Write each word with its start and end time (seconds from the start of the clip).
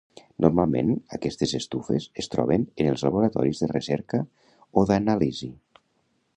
Normalment 0.43 0.87
aquestes 1.17 1.53
estufes 1.59 2.07
es 2.23 2.31
troben 2.37 2.65
en 2.85 2.91
els 2.95 3.05
laboratoris 3.09 3.63
de 3.65 3.71
recerca 3.75 4.25
o 4.83 4.89
d'anàlisi. 4.93 5.55